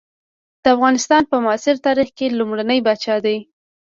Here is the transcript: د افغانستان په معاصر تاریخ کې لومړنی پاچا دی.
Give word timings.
د 0.63 0.65
افغانستان 0.75 1.21
په 1.31 1.35
معاصر 1.45 1.75
تاریخ 1.85 2.09
کې 2.17 2.35
لومړنی 2.39 2.79
پاچا 2.85 3.15
دی. 3.25 3.37